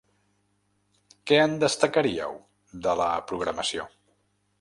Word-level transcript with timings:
Què 1.31 1.37
en 1.41 1.53
destacaríeu, 1.63 2.33
de 2.87 2.95
la 3.01 3.11
programació? 3.33 3.87